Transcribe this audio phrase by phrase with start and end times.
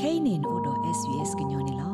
[0.00, 1.90] kainin odo svs gnyone lo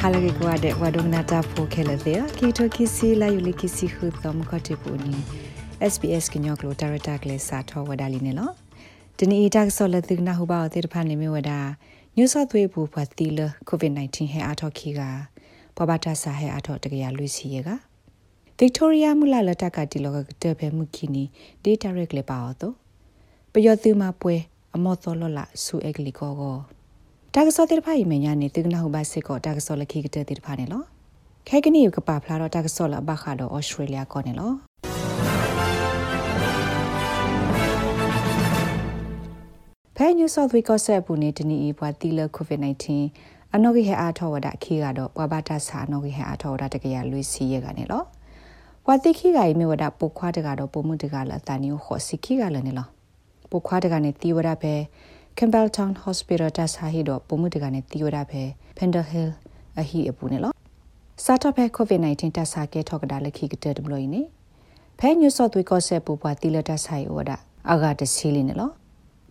[0.00, 5.16] ဟာလကေကွာတဲ့ဝဒုံနာတာဖိုခဲလတဲ့ကီတိုကီစီလာယူလီကီစီခုသမခတိပူနီ
[5.92, 8.50] SBS ကညောကလိုဒါရတာကလေးစာထောဝဒါလီနေလော
[9.18, 11.60] ဒီနီတက်ဆောလတိနာဟူပါတဲ့တဖာနေမြဝဒါ
[12.18, 15.00] ညူဆော့သွေးဘူးဖတ်တီလကိုဗစ် -19 ဟဲအားထောခီက
[15.76, 21.24] ပပတာစာဟဲအားထောတကရလွီစီရကဗစ်တိုးရီယာမူလာလတကတီလောကတဲ့ဖဲမှုခီနီ
[21.64, 22.74] ဒေတာရက်လေပါတော့
[23.52, 24.36] ပယောသူမပွဲ
[24.74, 26.56] အမောသောလောလဆူအက်ကလီကောကော
[27.34, 30.82] တာကစောတိဖိုင်မညာနေတိကနာဟုဘစစ်ကောတာကစောလခိကတဲ့တိဖာနေလော
[31.48, 34.65] ခဲကနီယကပါဖလာတော့တာကစောလဘခါတော့ဩစတြေးလျကောနေလော
[39.98, 42.60] ဖဲညူဆော့သ်ဝေကောဆက်ပူနေတနီဘွာတီလကိုဗစ်
[43.04, 48.02] -19 အနောဂိဟအားထောဝဒခီကတော့ဘွာဘာတာစာအနောဂိဟအားထောဝဒတကရလွီစီရကနေလော
[48.84, 52.86] ဘွာတိခီကရေမြဝဒပုခွားတကတော့ပုံမှုတကလအတန်မျိုးခေါ်စီခီကလည်းနေလော
[53.50, 54.74] ပုခွားတကနေတီဝဒပဲ
[55.38, 58.42] Campbelltown Hospital တဆာဟီတော့ပုံမှုတကနေတီဝဒပဲ
[58.76, 59.30] Pender Hill
[59.78, 60.52] အဟီအပူနေလော
[61.24, 64.22] စာတော့ပဲ COVID-19 တဆာကဲထောက်ကဒါလခီကတဲ့ဒမလို့နေ
[64.98, 67.30] ဖဲညူဆော့သ်ဝေကောဆက်ပူဘွာတီလတဆာဟီဝဒ
[67.70, 68.72] အဂါတစီလီနေလော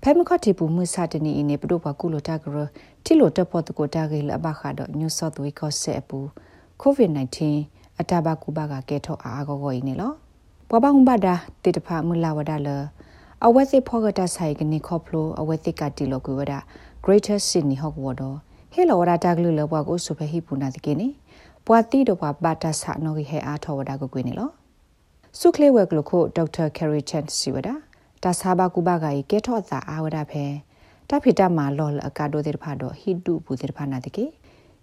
[0.08, 2.58] ဖဲမခတ်တီပူမှုစတနီအင်းနေပဒုပကုလိုတာဂရ
[3.06, 6.20] တီလိုတပေါ်တကိုတာဂေလဘခါတော့ New South Wales ကဆက်ပူ
[6.82, 7.38] COVID-19
[8.00, 10.12] အတဘကူဘကကဲထောအာဂောဂိုင်းနေလော
[10.70, 12.70] ပပဟုံဘဒါတေတဖမူလာဝဒါလ
[13.46, 16.60] အဝက်စစ်ဖောကတာဆိုင်ကနေခေါပလိုအဝက်စစ်ကတီလိုကူဝဒါ
[17.04, 18.34] Greater Sydney Hawk Water
[18.74, 21.08] ဟေလောဝဒါတာဂလူလဘကိုဆုဖဟိပူနာတကိနေ
[21.66, 24.50] ပွာတီတော့ပါဘာတာဆာနော်ဂီဟဲအားထောဝဒါကိုကွေးနေလော
[25.40, 27.76] ဆုခလေဝက်ကလခုဒေါက်တာကယ်ရီချန်စီဝဒါ
[28.26, 30.46] တာဆာဘကူဘဂါဤကေထော့သာအာဝဒဖဲ
[31.10, 34.26] တဖိတမာလောလအကာဒိုတေဖာတော့ဟိတုဘူတေဖာနာတကေ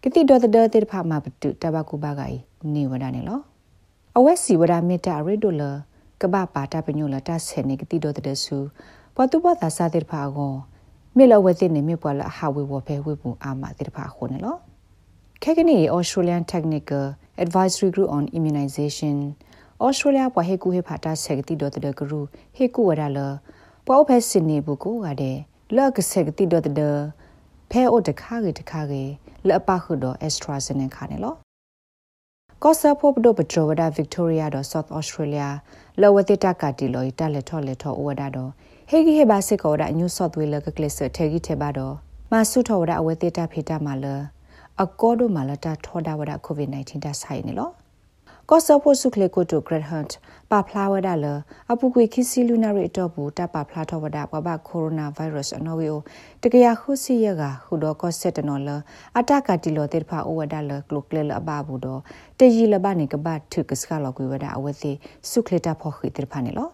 [0.02, 2.36] ကတိဒေါ်တေတေဖာမပတုတဘကူဘဂါဤ
[2.74, 3.40] နေဝဒနေလော
[4.16, 5.62] အဝက်စီဝဒမေတ္တာရီဒိုလ
[6.20, 8.56] ကဘပါတာပညိုလတာဆေနေကတိဒေါ်တေဆူ
[9.16, 10.54] ပတုပသာစာတေဖာကို
[11.16, 14.56] မေလဝသိနေမေပွာလဟာဝေဝဖဲဝေပူအာမတေဖာခုနေလော
[15.42, 17.04] ခေကနီ Australian Technical
[17.44, 19.16] Advisory Group on Immunization
[19.84, 22.20] ဩစတြေးလျပွားဟေကူဟေဖာတာဆက်ကတိဒေါ်တဒဂရု
[22.56, 23.18] ဟေကူဝရလ
[23.86, 25.38] ပွားဖဲစင်နေဘူးကိုကတဲ့
[25.76, 26.80] လော့ကဆက်ကတိဒေါ်တဒ
[27.70, 29.02] ဖဲအိုတခါကေတခါကေ
[29.48, 31.34] လအပခုတော့ AstraZeneca နဲ့လော
[32.62, 35.48] ကောဆာဖို့ဒိုပထရဝဒါဗစ်တိုးရီယာတော့ South Australia
[36.00, 38.50] လောဝတိတကတီလော်တလက်ထော်လက်ထော်ဝဒါတော့
[38.90, 41.94] ဟေဂီဟေဘာစစ်ကောဒါ New South Wales ကကလစ်ထေဂီထေဘာတော့
[42.32, 44.06] မဆုထော်ဝဒါအဝတိတဖေတာမာလ
[44.82, 47.70] အကောဒိုမာလတာထော်ဒါဝဒါ COVID-19 တာဆိုင်နေလော
[48.50, 50.08] ကော့ဆော့ဖို့စုခလေကိုတိုဂရက်ဟန့်
[50.50, 51.26] ပါဖလာဝဒါလ
[51.72, 55.88] အပူကွေခီစီလူနာရီတော့ဘူးတပါဖလာတော့ဝဒါဘဘကိုရိုနာဗိုင်းရပ်စ်အနော်ဝီ
[56.42, 58.68] တကရခုစီရကခုတော့ကော့ဆက်တနော်လ
[59.18, 62.00] အတကတီလောတေဖာအိုဝဒါလကလုကလေလအဘဘူးတော့
[62.38, 64.92] တရီလဘနေကဘထုကစကလောကွေဝဒါအဝသိ
[65.30, 66.68] စုခလေတာဖို့ခိတေဖာနေလော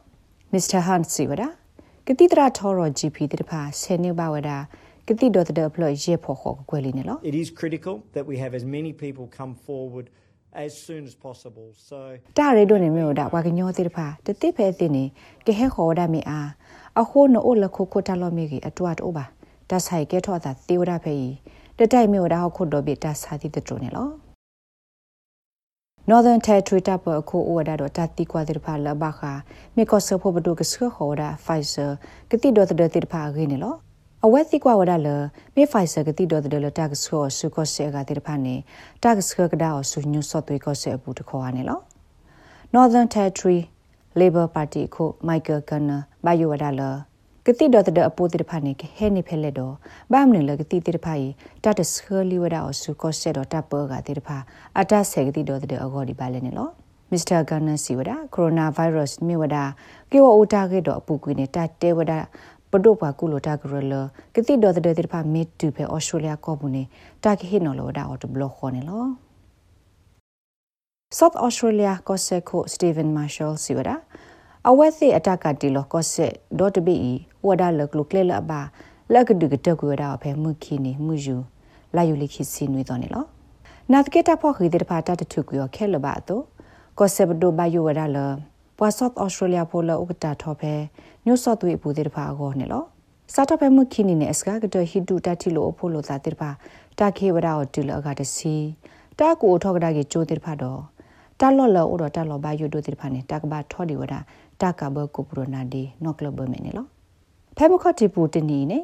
[0.52, 1.48] မစ္စတာဟန်စီဝဒါ
[2.06, 4.58] ကတိတရာထော်ရ GP တေဖာဆေနေဘဝဒါ
[5.08, 10.06] ကတိတော့တဲ့ဖလို့ရေဖို့ခေါ်ကွယ်လီနေလော It is critical that we have as many people come forward
[10.52, 11.98] as soon as possible so
[12.38, 15.04] တာရဲဒိုနေမျိုးဒါဝါကညောတိတဖာတတိဖဲတင်နေ
[15.46, 16.48] ကဟဲခေါ်ဒါမီအား
[17.00, 19.24] အခုနိုလခုခုတလောမီကြီးအတွတ်အိုပါ
[19.70, 21.36] တဆိုင်ကဲထော့တာတေဝရဖဲကြီး
[21.78, 24.08] တတိုက်မျိုးဒါခုတော့ပြတဆာတိတတုနေလော
[26.10, 29.32] Northern Territory တပ်ပေါ်အခုဩဝဒါတော့တတိကွာတိတဖာလဘခာ
[29.76, 31.90] မေကောဆဖို့ဘဒုကစခေါ်ဒါ Pfizer
[32.30, 33.74] ကတိတော့တဲ့တိတဖာခင်းနေလော
[34.26, 35.08] အဝက်တိကွာဝဒါလ
[35.54, 38.54] မေဖိုင်ဆာကတိဒေါ်ဒလတက်ဆောဆုကောဆေကတိရဖာနေ
[39.02, 41.78] တက်စခကဒါဆုညုဆော့သွေကောဆေဘူးတခေါ်ရနေလော
[42.74, 43.60] Northern Territory
[44.20, 46.82] Labor Party ခု Michael Gunner ဘယဝဒါလ
[47.46, 49.74] ကတိဒေါ်တဲ့အပိုတိရဖာနေဟဲနေဖဲလက်တော့
[50.12, 51.26] ဘာမနေလကတိတိရဖာဤ
[51.64, 54.38] တတ်စခလီဝဒါဆုကောဆေတော့တပ်ပေါ်ကတိရဖာ
[54.78, 56.68] အတဆေကတိဒေါ်တဲ့အဂေါ်ဒီပါလဲနေလော
[57.12, 59.56] မစ္စတာဂန်နစီဝဒကိုရိုနာဗိုင်းရပ်စ်မြေဝဒ
[60.10, 62.12] ကေဝအိုတာကေတော့အပူကွေနဲ့တတဲဝဒ
[62.72, 63.94] ပဒုပါကုလိုတာဂရလ
[64.34, 66.82] ကတိဒေါ်တဲ့တဲ့ဖာမီတူဖဲဩစတြေးလျကောဘူးနေ
[67.24, 69.04] တာကဟိနော်လောဒါအော်တဘလခေါ်နေလော
[71.18, 73.90] South Australia ကောဆက်ကို Stephen Marshall စီဝဒ
[74.68, 76.96] အဝက်စီအတကတီလောကောဆက်ဒေါ်တဘီ
[77.46, 78.60] ဝဒါလကလုကလေလဘာ
[79.14, 81.36] လကဒုကတကွေဒါဖဲမှုခီနေမှုယူ
[81.96, 83.24] လာယူလိခိစီနွေတော်နေလော
[83.92, 86.44] နာတကေတာဖော်ခိတဲ့ဖာတတထုကွေခဲလဘာတော့
[86.98, 88.18] ကောဆက်ဘဒိုဘယူဝဒါလ
[88.78, 90.74] ပွာ South Australia ပိုလဥကတာထောဖဲ
[91.28, 92.84] New South Wales ပူတဲ့ဖာကောနေလော
[93.34, 96.50] စာတော့ဖဲမှုခိနီနဲ့အစကားကတော့ဟီတူတတိလိုအဖို့လို့သာတဲ့ဖာ
[96.98, 98.54] တာခေဝဒါကိုတူလအကတစီ
[99.18, 100.80] တာကိုထောက်ကဒါကြီးကျိုးတဲ့ဖာတော့
[101.40, 104.18] တာလော်လော်ဥတော့တာလော်ဘာယူတို့တဲ့ဖာနဲ့တာကဘာထော်ဒီဝဒါ
[104.60, 106.86] တာကဘကိုပရိုနာဒီနော့ကလဘမဲနေလော
[107.56, 108.82] ဖဲမခတ်တီပူတနီနဲ့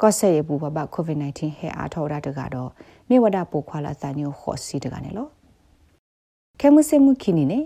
[0.00, 2.70] ကောဆေရပူဘဘကိုဗစ် -19 ဟဲအားထောရတကတော့
[3.08, 5.30] မြေဝဒပိုခွာလာတန်ညိုခေါ်စီတကနေလို့
[6.60, 7.60] ခဲမှုစမှုခီနီနေ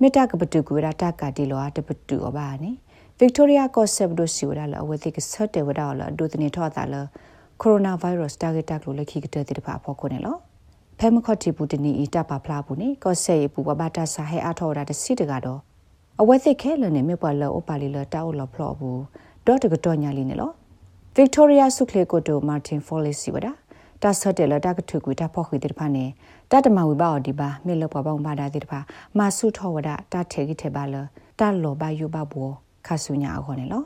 [0.00, 2.72] မေတာကပတူကူရတာကတီလောတပတူအဘာနေ
[3.20, 6.94] ဗစ်တိုးရီယာကော့ဆက်ဒိုစီဝဒါလအဝတိကဆတ်တေဝဒါလဒုတနေထောတာလ
[7.60, 10.38] ကိုရိုနာဗိုင်းရပ်စ်တာဂက်တက်လို့လက်ခိကတဲ့တဖာဖော်ခုနေလို့
[10.98, 15.60] ဖဲမခော့တီပူတနီအီတပါဖလာဘူးနေကော့ဆေပူဘဘတာဆာဟဲအားထောရတာစီတကတော့
[16.20, 19.00] အဝသိခဲလနေမြေပွာလောအပါလီလတာအိုလဖလောဘူး
[19.46, 20.52] ဒေါ်တကတော့ညာလီနေလို့
[21.18, 23.52] Victoria Sukle Koto Martin Follis Siwada
[24.02, 26.04] တာဆတ်တယ်လတာကထုကူတာဖောက်ခွေတဲ့ဖာနေ
[26.50, 28.78] တတမဝိပါအော်ဒီပါမေလပပောင်းပါတာတဲ့ဖာ
[29.18, 30.94] မာဆုထောဝဒတာထေကိထေပါလ
[31.38, 32.52] တာလောဘယုဘဘော
[32.88, 33.82] ခါဆုညာအခေါ်နေလော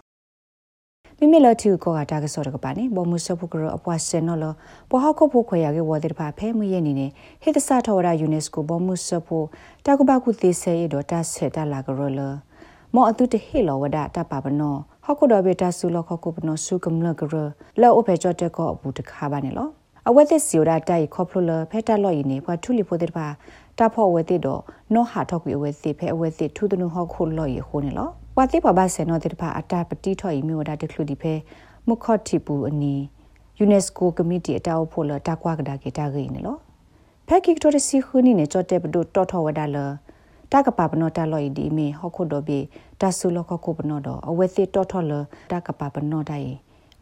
[1.19, 4.45] မိမိလတီကိုကတာကစောတကပါနေဘောမှုစပုကရအပွားစင်နော်လ
[4.91, 7.07] ပဟောက်ခုဖို့ခွေရကေဝတဲ့ဖာဖဲမွေးနေနေ
[7.43, 9.39] ဟိတစထောဝဒယူနက်စကိုဘောမှုစပု
[9.87, 12.21] တာကပကုသေးဆေရတော့တာဆေတာလာကရလ
[12.95, 17.35] မောအတုတဟေလောဝဒတာပါပနောဟောက်ခုတော်ဘေတာဆူလခခုပနောဆုကမလကရ
[17.81, 19.69] လောအဖေချတ်တကောအဘူးတခါပါနေလော
[20.09, 23.27] အဝက်သစီရတိုက်ခေါပလလဖက်တလော့ယနေဘွာထူလီဖိုတဲ့ပါ
[23.79, 24.61] တာဖော့ဝဲတဲ့တော့
[24.95, 31.35] နောဟာထောက်ကွေဝဲစီဖဲအဝဲစီထူဒနဟောခုလော့ယခိုးနေလော ဘွာတိပဘာဆေနောတဲ့ပါအတာပတိထော့ယမြို့ဒါတခလူဒီဖဲ
[31.89, 32.95] မုခော့တီပူအနီ
[33.59, 36.57] ယူနက်စကိုကမတီအတောက်ဖို့လတာကွာကဒါကေတာဂိနေလော
[37.29, 39.77] ဖက်ကိကတိုစီခူနီနေချော့တဲ့ပဒိုတော်ထော်ဝဒါလ
[40.53, 42.59] တာကပါပနောတာလော်ဒီမီဟောခုဒိုဘီ
[43.01, 45.13] တာဆူလခခုပနောတော့အဝဲစီတော်ထော်လ
[45.51, 46.49] တာကပါပနောတိုင်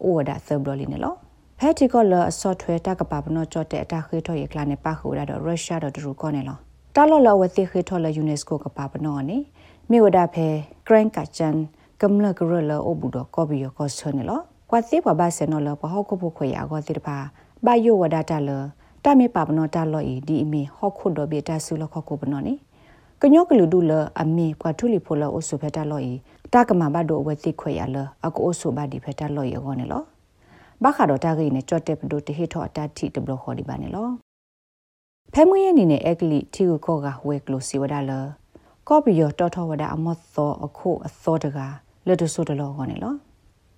[0.03, 1.15] အိုဝဒါဆဘလလီနေလော
[1.59, 6.57] ဖက်တီကောလအစော့ထွဲတကပပနောကြော့တဲ့အတာခေထော်ရကလာနေပါခူရတော့ရုရှားတော့ဒရူကောနေလော
[6.97, 9.39] တာလော်လော်ဝသိခေထော်လယူနက်စကိုကပပနောနေ
[9.91, 10.47] မြေဝဒဖဲ
[10.91, 11.57] ဂရန်ကချန်
[12.01, 14.41] ကမ္လဂရလအဘူတော့ကောဘီယောကောဆနေလော
[14.71, 17.17] ကွာသိပဘာစနောလပဟောက်ခုဖို့ခွေရကောတိတပါ
[17.67, 18.51] ဘယိုဝဒတာလ
[19.05, 22.55] တမေပပနောတာလော်ဤဒီအမီဟောက်ခုတော့ဘေတာဆူလခခုပနောနေ
[23.21, 26.13] ကညောကလူဒူလအမေကွာထူလီဖိုလအိုဆုဖက်တာလော်ဤ
[26.53, 27.97] တာကမဘာဒိုဝသိခွေရလ
[28.27, 30.03] အကိုအိုဆုဘာဒီဖက်တာလော်ဤကောနေလော
[30.83, 34.09] ဘာခါတော့တာဂိနဲ့ကြွတ်တဲ့ပဒိုတဟိထောအတတိတဘလခေါ်ဒီပါနေလော
[35.33, 38.13] ဖဲမွေးရနေနဲ့အကလီတီကိုကောကဝဲကလိုစီဝဒါလ
[38.93, 41.59] ကောပီယောတော်တော်ဝဒါအမော့သောအခုအသောတက
[42.07, 43.15] လက်တဆုတလောခေါ်နေလော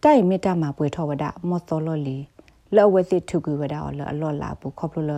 [0.03, 2.19] တိုက်မေတ္တာမှာပွေထောဝဒါမော့သောလောလီ
[2.77, 5.13] လောဝဲတိထုကူဝဒါအလော်လာဘူးခေါပလိုလ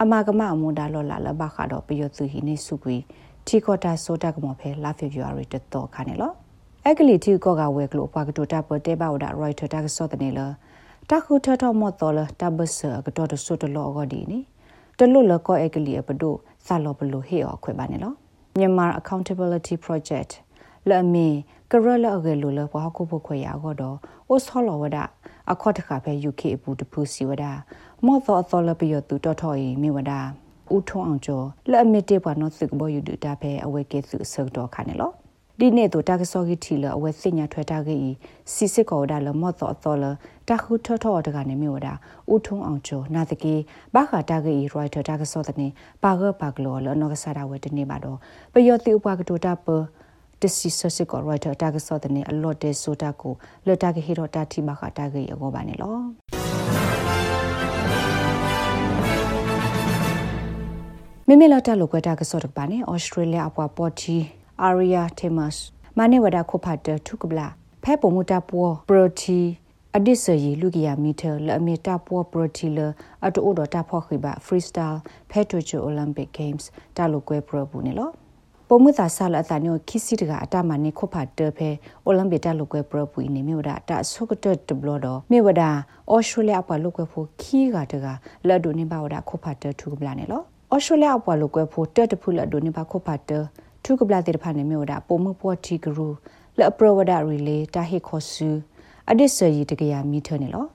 [0.00, 2.96] အမကမအမွန်ဒါလော်လာလဘာခါတော့ပယောသူဟိနေစုကွီ
[3.46, 6.32] တီကောတာဆိုတာကမောဖဲလာဖေဗူအာရီတတော်ခါနေလော
[6.86, 10.50] အကလီတီကောကဝဲကလိုပွားကတိုတာပေါ်တဲဘာဝဒါရိုက်တာတာကစောတနေလော
[11.10, 14.38] တခုထထမော့တော်လတဘဆကတော့တဆုတလောဂဒီနီ
[14.98, 16.34] တလွလကောအကလီအပဒို
[16.66, 18.14] ဆာလောဘလိုဟေအခွဲပါနေလော
[18.60, 20.32] မြန်မာ accountability project
[20.88, 21.28] လအမီ
[21.70, 23.48] ကရလအကလူလဘဟခုဖို့ခွေရ
[23.80, 23.96] တော့
[24.28, 24.98] အိုဆောလောဝဒ
[25.52, 27.44] အခေါ်တခါပဲ UK အပူတပူစီဝဒ
[28.04, 30.12] မော့သောအသောလပယတူတော်တော်ရီမိဝဒ
[30.74, 35.10] ဦးထုံအောင်ကျော်လက်အမီတေပွားနော်စစ်ဘောယူဒတာပဲအဝဲကေစုဆောက်တော်ခါနေလော
[35.62, 38.14] ဒီနေ့တော့တာကစောဂီတီလအဝဲစညာထွဲတာကြီး
[38.52, 40.04] စီစစ်ကောဒါလမော့တော့တော်လ
[40.48, 41.92] တခုထောထောတကနေမြို့တာ
[42.32, 43.54] ဦးထုံအောင်ကျော်နာတကေ
[43.94, 45.68] ဘာခတာကြီးရိုက်တာတာကစောတဲ့နေ
[46.02, 48.18] ပါဂပါကလောလနောကစားတာဝဲတနေပါတော့
[48.52, 49.66] ပယောတိဥပကတိုတာပ
[50.40, 53.34] တစီဆစစ်ကောရိုက်တာတာကစောတဲ့နေအလော့တဲဆိုတာကို
[53.66, 55.96] လတာကဟီရိုတာတီမခတာကြီးအကောပါနေလော
[61.26, 64.16] မေမေလာတလောကွတာကစောတပါနေဩစတြေးလျအပွားပေါ်တီ
[64.66, 65.56] Aria Themas
[65.98, 67.46] မနေဝဒခုဖတ်တုကဘလာ
[67.84, 69.40] ဖဲပုံမတာပေါ်ပရိုတီ
[69.96, 72.78] အဒစ်ဆာယီလူကီယာမီတာလအမီတာပေါ်ပရိုတီလ
[73.26, 74.96] အတူအိုဒတာဖော့ခိဘဖရီစတိုင်
[75.30, 78.10] ဖဲတိုချူအိုလံပစ်ဂိမ်းစ်တာလိုကွဲပရဘူးနေလော
[78.68, 81.70] ပုံမသာဆာလအတန်ညိုခီစီတကအတမနေခုဖတ်တဖဲ
[82.04, 85.70] အိုလံပစ်တာလိုကွဲပရဘူးနေမြို့ဒါတာဆုကတတဘလဒမြို့ဝဒါ
[86.10, 88.06] အော်စတြေးလျအပလိုကွဲဖို့ခီးကတက
[88.46, 93.32] လတ်ဒိုနေပါဝဒါခုဖတ်တထူကဘလာနေလောအော်စတြေးလျအပလိုကွဲဖို့တတဖူလတ်ဒိုနေပါခုဖတ်တ
[93.84, 96.08] ထုကပလာတေဖာနေမျိုးဒါပုံမှုပေါ်တီဂရူ
[96.58, 98.48] လအပရဝဒရီလေတာဟေခောဆူ
[99.10, 100.66] အဒစ်ဆာယီတကရမီထနေလော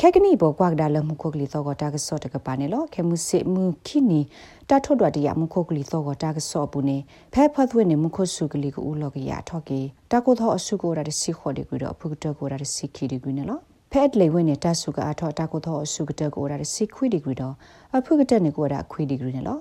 [0.00, 4.20] ခဲကနီဘောကွာကဒါလမှုခုကလီသောကတာကစောတကပါနေလောခဲမှုစစ်မှုခိနီ
[4.68, 6.96] တာထွတ်တော်တရမှုခုကလီသောကတာကစောပူနေ
[7.32, 13.58] ဖဲဖတ်သွင်းနေမှုခုစုကလီကိုဦးလောကရထော့ကေတာကိုသောအစုကိုရတဲ့စီခေါ်ဒီကွေတော့ဖုကတကိုရတဲ့စီခီဒီကွေနေလော
[13.92, 17.54] ဖက်လေဝင်းနေတာစုကအထော့တာကိုသောအစုကတကိုရတဲ့စီခွီဒီကွေတော့
[17.96, 19.58] အဖုကတနေကိုရခွီဒီကွေနေလော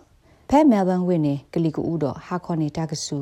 [0.49, 3.17] ဖဲမဲလ်ဘန်ဝင်းနေကလီကူဦးတော့ဟာခေါနေတာကဆူ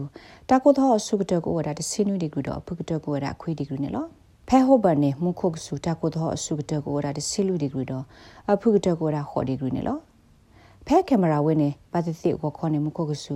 [0.49, 4.05] တာကိုသောဆုကတကိုဝဒါတစင်းနွေဒီကူတော့ဖုကတကိုဝဒါခွေဒီကူနေလော
[4.47, 8.03] ဖဲဟိုဘန်နေမုခုကဆူတာကိုသောဆုကတကိုဝဒါတစီလူဒီကူတော့
[8.51, 9.97] အဖုကတကိုဝဒါခေါ်ဒီကူနေလော
[10.87, 13.35] ဖဲကင်မရာဝင်းနေပါတိတိကိုခေါ်နေမခုကဆူ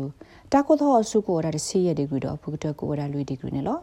[0.51, 3.77] တာကိုသောဆုကိုဝဒါတစီရဒီကူတော့ဖုကတကိုဝဒါလူဒီကူနေလော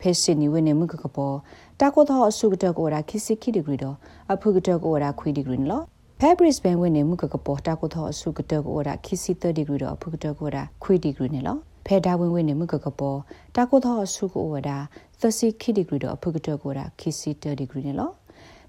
[0.00, 1.36] ဖဲစင်နီဝင်းနေမကကပေါ်
[1.80, 3.96] တာကိုသောဆုကတကိုဝဒါခိစီခိဒီကူတော့
[4.32, 5.82] အဖုကတကိုဝဒါခွေဒီကူနေလော
[6.24, 13.18] ဖဲဘရစ်ဘန်ဝင်နေမှုကကပေါ်တာကိုသောအစုကတကိုရာခီစီ30ဒီဂရီတော့ဖုကတကိုရာခွေဒီဂရီနေလောဖဲဒါဝင်ဝင်နေမှုကကပေါ်
[13.56, 14.78] တာကိုသောအစုကိုဝဒါ
[15.20, 18.10] 30ခီဒီဂရီတော့ဖုကတကိုရာခီစီ30ဒီဂရီနေလော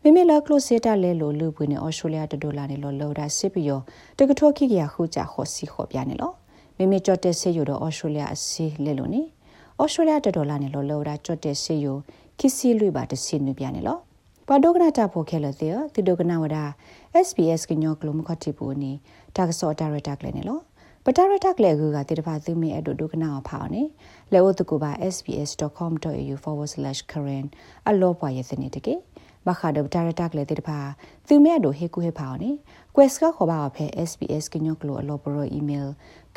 [0.02, 3.82] မိမိလကလိုစေတာလဲလိုလူပွေနေဩစတြေးလျတဒေါ်လာနေလောလောဒါစစ်ပြီးရော
[4.18, 6.32] တကထောခိကရခုကြခေါ်စီခေါ်ပြနေလော
[6.78, 9.22] မိမိကြော့တဲ့ဆေးရတော့ဩစတြေးလျအစီလဲလိုနေ
[9.82, 11.88] ဩစတြေးလျတဒေါ်လာနေလောလောဒါကြော့တဲ့ဆေးရ
[12.40, 14.00] ခိစီလွေပါတစီနုပြနေလော
[14.50, 16.66] ပဒုကနာတာဖိုခဲလတဲ့တိဒုကနာဝဒါ
[17.28, 18.92] SBS ကညောကလုံးမခတိပူနီ
[19.36, 20.60] တာကစောဒါရတာကလည်းနေလော
[21.06, 23.84] ပတာရတက်လေကူကတိတဖာသူမီအတူဒုကနာအဖောင်းနေ
[24.34, 27.50] လဲဝတ်ကူပါ sbs.com.au/current
[27.90, 28.94] အလောပွားရဲ့စနေတကေ
[29.48, 30.80] ဘခါဒပတာရတက်လေတိတဖာ
[31.28, 32.52] သူမီအတူဟေကူဟေဖောင်းနေ
[32.96, 35.88] quest ကခေါ်ပါဖဲ sbs ကညောကလိုအလောပရို email